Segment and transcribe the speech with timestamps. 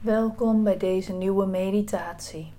[0.00, 2.52] Welkom bij deze nieuwe meditatie.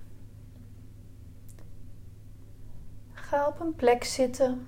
[3.11, 4.67] Ga op een plek zitten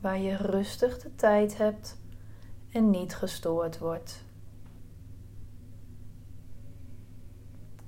[0.00, 1.96] waar je rustig de tijd hebt
[2.70, 4.24] en niet gestoord wordt.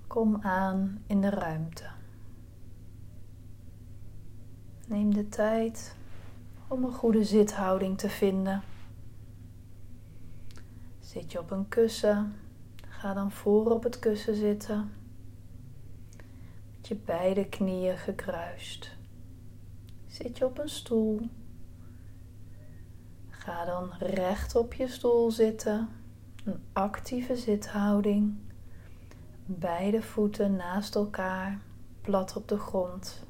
[0.06, 1.90] Kom aan in de ruimte.
[4.86, 5.96] Neem de tijd
[6.68, 8.62] om een goede zithouding te vinden.
[11.00, 12.34] Zit je op een kussen,
[12.98, 14.92] ga dan voor op het kussen zitten.
[16.76, 18.96] Met je beide knieën gekruist.
[20.06, 21.28] Zit je op een stoel,
[23.28, 25.88] ga dan recht op je stoel zitten.
[26.44, 28.36] Een actieve zithouding.
[29.44, 31.60] Beide voeten naast elkaar,
[32.00, 33.26] plat op de grond.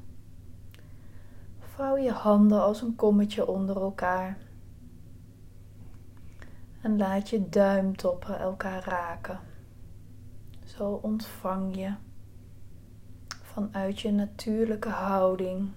[1.59, 4.37] Vouw je handen als een kommetje onder elkaar.
[6.81, 9.48] En laat je duimtoppen elkaar raken.
[10.79, 11.95] Zo ontvang je
[13.27, 15.71] vanuit je natuurlijke houding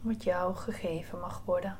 [0.00, 1.76] wat jou gegeven mag worden.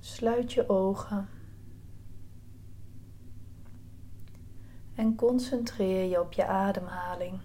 [0.00, 1.28] Sluit je ogen
[4.94, 7.40] en concentreer je op je ademhaling.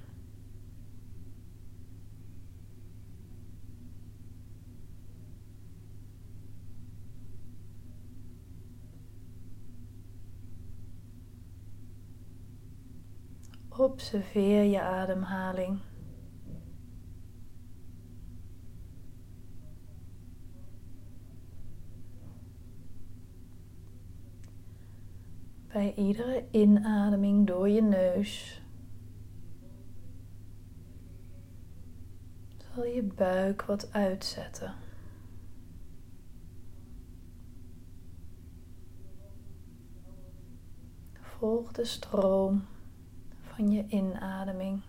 [13.78, 15.80] Observeer je ademhaling.
[25.68, 28.62] Bij iedere inademing door je neus
[32.58, 34.73] zal je buik wat uitzetten.
[41.22, 42.64] Volg de stroom
[43.56, 44.81] van je inademing.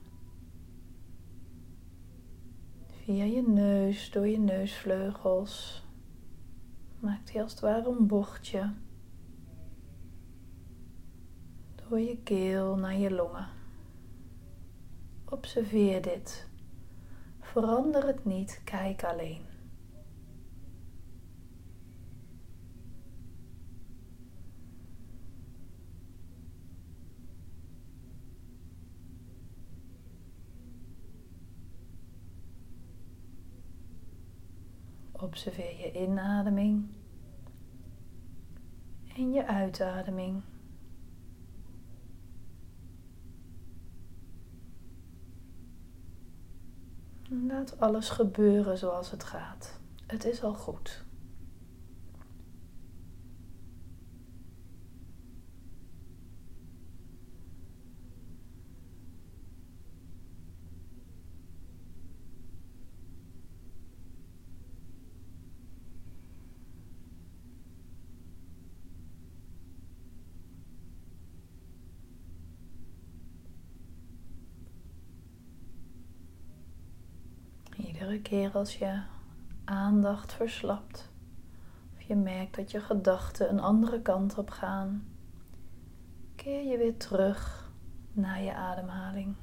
[2.86, 5.84] Via je neus, door je neusvleugels.
[6.98, 8.72] Maakt als het ware een bochtje.
[11.74, 13.48] Door je keel naar je longen.
[15.24, 16.48] Observeer dit.
[17.40, 19.55] Verander het niet, kijk alleen.
[35.26, 36.88] Observeer je inademing
[39.16, 40.42] en je uitademing.
[47.28, 49.80] Laat alles gebeuren zoals het gaat.
[50.06, 51.05] Het is al goed.
[78.06, 79.02] Iedere keer als je
[79.64, 81.10] aandacht verslapt,
[81.94, 85.06] of je merkt dat je gedachten een andere kant op gaan,
[86.36, 87.70] keer je weer terug
[88.12, 89.34] naar je ademhaling.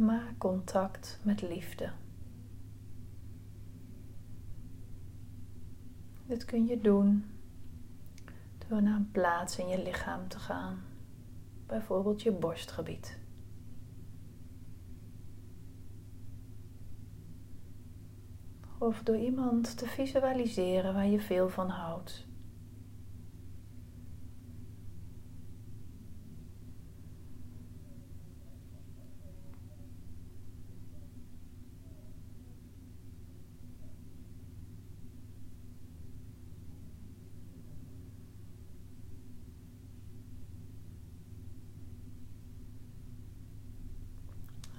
[0.00, 1.90] Maak contact met liefde.
[6.26, 7.24] Dit kun je doen
[8.68, 10.82] door naar een plaats in je lichaam te gaan,
[11.66, 13.18] bijvoorbeeld je borstgebied.
[18.78, 22.26] Of door iemand te visualiseren waar je veel van houdt.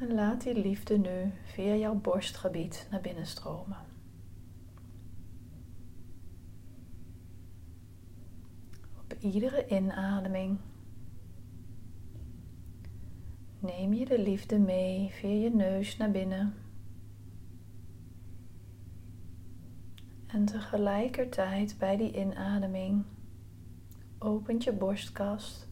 [0.02, 3.78] En laat die liefde nu via jouw borstgebied naar binnen stromen.
[9.00, 10.58] Op iedere inademing
[13.60, 16.54] neem je de liefde mee via je neus naar binnen.
[20.28, 23.04] En tegelijkertijd bij die inademing
[24.20, 25.71] opent je borstkast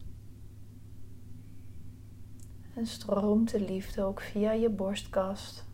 [2.80, 5.66] en stroomt de liefde ook via je borstkast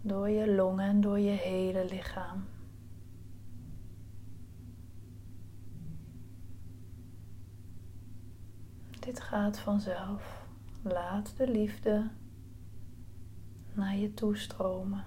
[0.00, 2.44] door je longen en door je hele lichaam.
[9.00, 10.46] Dit gaat vanzelf.
[10.82, 12.10] Laat de liefde
[13.74, 15.04] naar je toe stromen.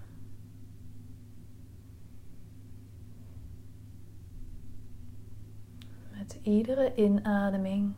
[6.12, 7.96] Met iedere inademing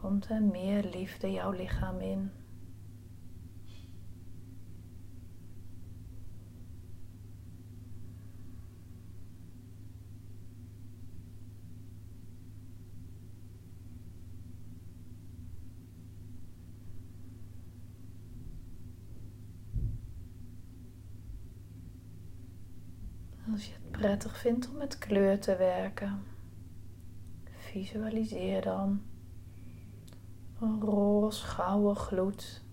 [0.00, 2.30] komt er meer liefde jouw lichaam in.
[23.52, 26.22] Als je het prettig vindt om met kleur te werken,
[27.44, 29.02] visualiseer dan
[30.60, 32.64] een roze gouden gloed.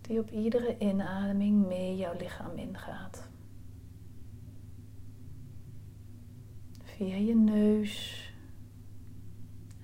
[0.00, 3.28] Die op iedere inademing mee jouw lichaam ingaat.
[6.82, 8.24] Via je neus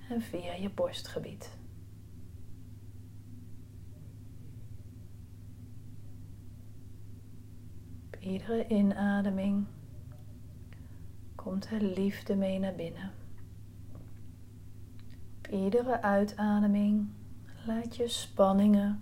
[0.09, 1.57] en via je borstgebied.
[8.05, 9.65] Op iedere inademing
[11.35, 13.11] komt er liefde mee naar binnen.
[15.37, 17.09] Op iedere uitademing
[17.65, 19.01] laat je spanningen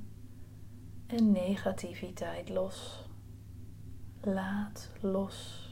[1.07, 3.10] en negativiteit los.
[4.22, 5.64] Laat los.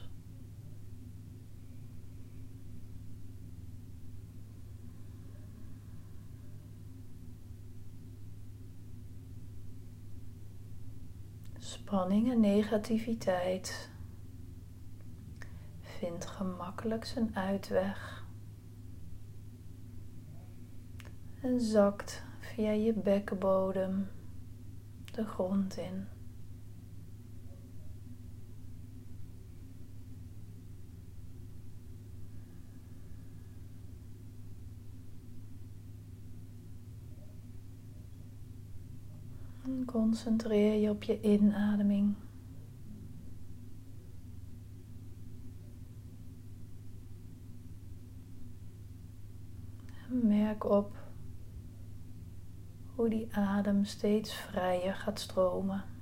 [11.93, 13.89] Spanning en negativiteit
[15.81, 18.25] vindt gemakkelijk zijn uitweg
[21.41, 24.09] en zakt via je bekkenbodem
[25.11, 26.07] de grond in.
[39.93, 42.15] Concentreer je op je inademing.
[50.09, 50.97] Merk op
[52.95, 55.92] hoe die adem steeds vrijer gaat stromen.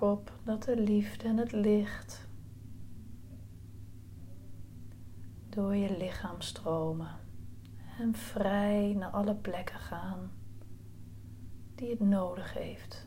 [0.00, 2.28] Op dat de liefde en het licht
[5.48, 7.10] door je lichaam stromen
[7.98, 10.30] en vrij naar alle plekken gaan
[11.74, 13.06] die het nodig heeft.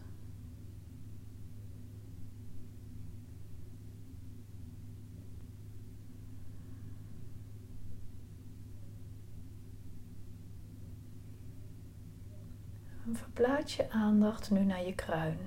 [13.06, 15.38] En verplaats je aandacht nu naar je kruin.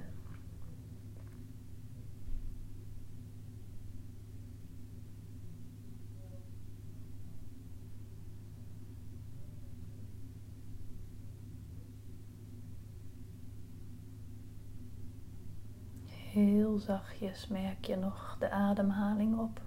[16.33, 19.61] Heel zachtjes merk je nog de ademhaling op.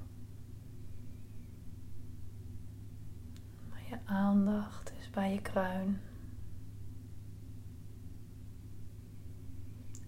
[3.70, 6.01] Maar je aandacht is bij je kruin.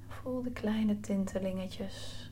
[0.08, 2.32] Voel de kleine tintelingetjes.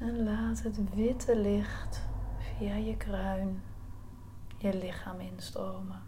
[0.00, 2.03] En laat het witte licht
[2.58, 3.62] via je kruin
[4.58, 6.02] je lichaam instromen.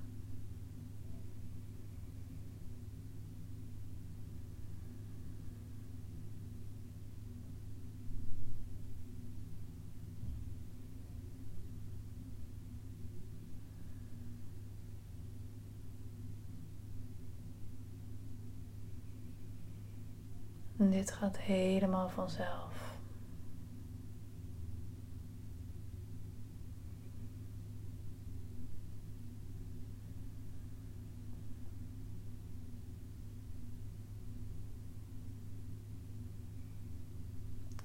[20.79, 22.96] En dit gaat helemaal vanzelf.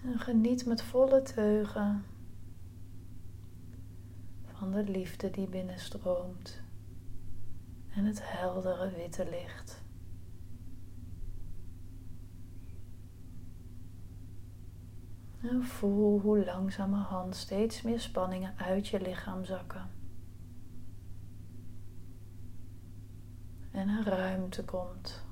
[0.04, 2.04] En geniet met volle teugen
[4.46, 6.62] van de liefde die binnenstroomt
[7.96, 9.84] en het heldere witte licht.
[15.42, 19.90] En voel hoe langzamerhand steeds meer spanningen uit je lichaam zakken.
[23.72, 25.26] En er ruimte komt.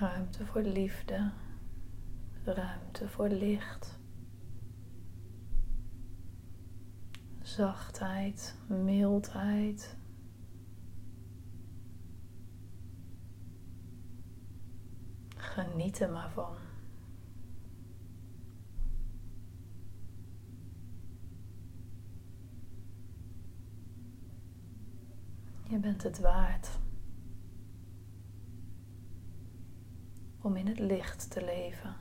[0.00, 1.30] Ruimte voor liefde,
[2.44, 3.98] ruimte voor licht,
[7.42, 9.96] zachtheid, mildheid.
[15.36, 16.54] Geniet er maar van.
[25.68, 26.79] Je bent het waard
[30.42, 31.96] om in het licht te leven.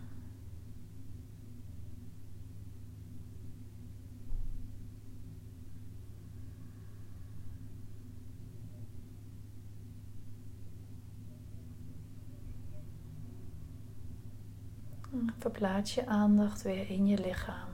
[15.38, 17.70] Verplaats je aandacht weer in je lichaam.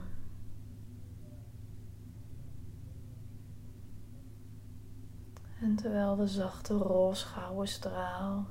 [5.60, 8.46] En terwijl de zachte roze gouden straal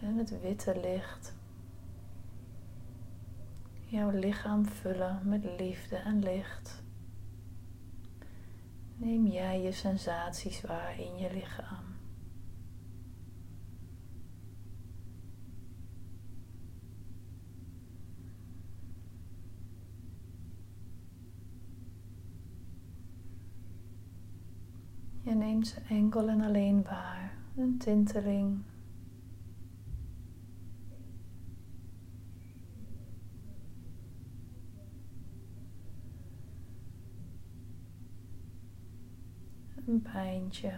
[0.00, 1.38] en het witte licht
[3.90, 6.82] jouw lichaam vullen met liefde en licht,
[8.96, 11.88] neem jij je sensaties waar in je lichaam.
[25.22, 27.32] Je neemt ze enkel en alleen waar.
[27.56, 28.69] Een tinteling.
[39.90, 40.72] Een pijntje.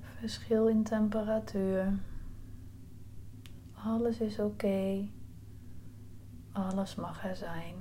[0.00, 1.98] Verschil in temperatuur.
[3.72, 5.08] Alles is oké.
[6.52, 7.74] Alles mag er zijn.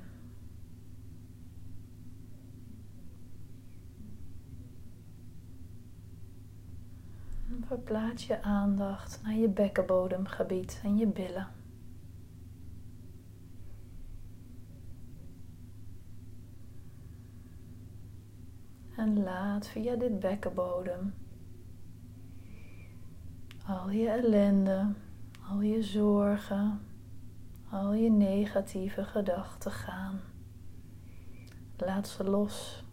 [7.62, 11.61] Verplaats je aandacht naar je bekkenbodemgebied en je billen.
[19.02, 21.14] En laat via dit bekkenbodem
[23.66, 24.94] al je ellende,
[25.50, 26.82] al je zorgen,
[27.70, 30.20] al je negatieve gedachten gaan.
[31.78, 32.84] Laat ze los.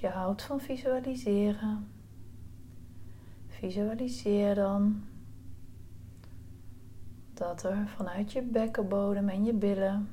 [0.00, 1.88] Je houdt van visualiseren,
[3.46, 5.02] visualiseer dan
[7.34, 10.08] dat er vanuit je bekkenbodem en je billen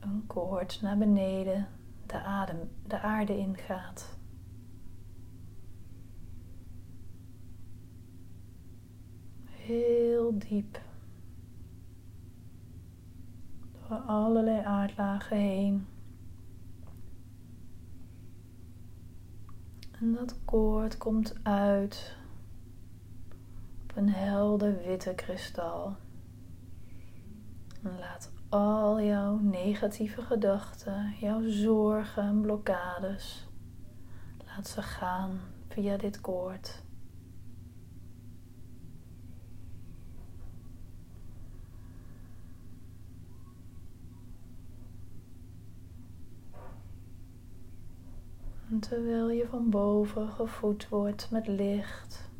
[0.00, 1.68] een koord naar beneden
[2.06, 4.16] de, adem, de aarde ingaat.
[9.44, 10.80] Heel diep.
[13.88, 15.86] Door allerlei aardlagen heen.
[20.00, 22.16] En dat koord komt uit
[23.82, 25.96] op een helder witte kristal.
[27.82, 33.48] En laat al jouw negatieve gedachten, jouw zorgen en blokkades,
[34.46, 36.82] laat ze gaan via dit koord.
[48.80, 52.30] Terwijl je van boven gevoed wordt met licht,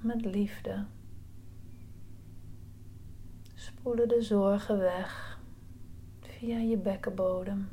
[0.00, 0.84] met liefde,
[3.54, 5.40] spoelen de zorgen weg
[6.20, 7.68] via je bekkenbodem.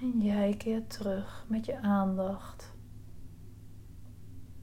[0.00, 2.75] En jij keert terug met je aandacht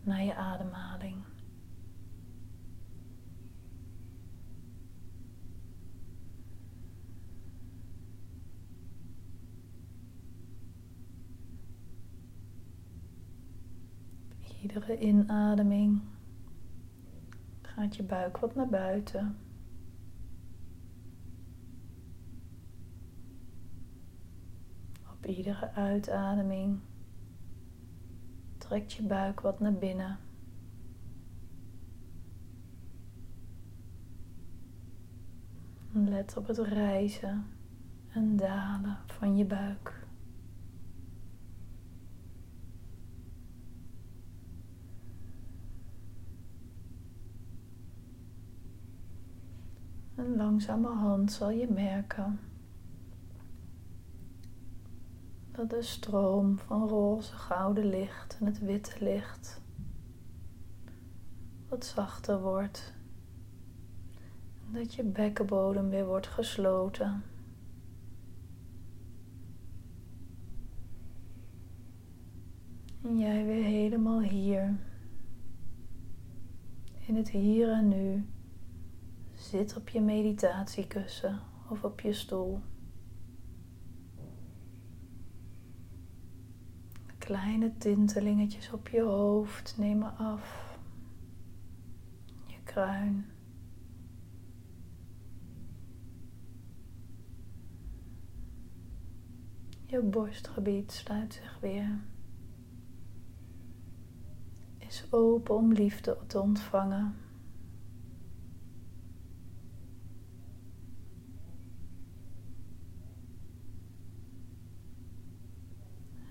[0.04, 1.24] naar je ademhaling.
[14.64, 16.02] iedere inademing
[17.62, 19.38] gaat je buik wat naar buiten.
[25.12, 26.80] Op iedere uitademing
[28.74, 30.20] trekt je buik wat naar binnen.
[35.92, 37.46] Let op het reizen
[38.10, 40.08] en dalen van je buik.
[50.16, 52.40] En langzamerhand zal je merken
[55.68, 59.62] dat de stroom van roze gouden licht en het witte licht
[61.70, 62.94] wat zachter wordt.
[64.72, 67.24] Dat je bekkenbodem weer wordt gesloten.
[73.04, 74.76] En jij weer helemaal hier.
[77.06, 78.26] In het hier en nu.
[79.34, 81.40] Zit op je meditatiekussen
[81.70, 82.62] of op je stoel.
[87.34, 90.78] Kleine tintelingetjes op je hoofd nemen af.
[92.46, 93.26] Je kruin.
[99.86, 102.00] Je borstgebied sluit zich weer.
[104.78, 107.16] Is open om liefde te ontvangen.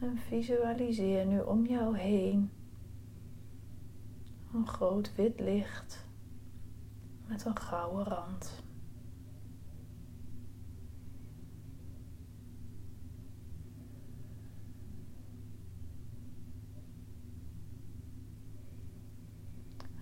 [0.03, 2.51] En visualiseer nu om jou heen
[4.55, 6.07] een groot wit licht
[7.27, 8.63] met een gouden rand.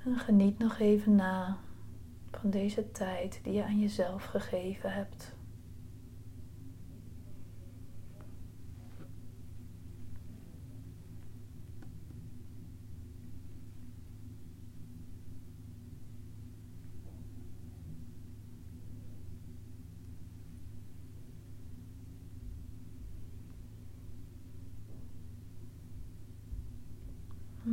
[0.04, 1.56] En geniet nog even na
[2.30, 5.38] van deze tijd die je aan jezelf gegeven hebt.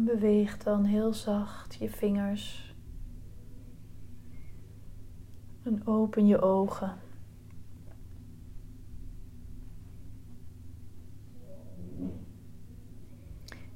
[0.08, 2.76] Beweeg dan heel zacht je vingers.
[5.64, 6.98] En open je ogen.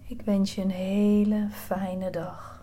[0.07, 2.60] Ik wens je een hele fijne dag.